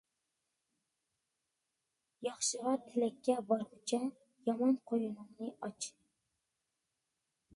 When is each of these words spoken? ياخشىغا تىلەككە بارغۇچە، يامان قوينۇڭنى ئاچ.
ياخشىغا 2.27 2.73
تىلەككە 2.87 3.35
بارغۇچە، 3.51 4.01
يامان 4.49 4.75
قوينۇڭنى 4.93 5.53
ئاچ. 5.69 5.91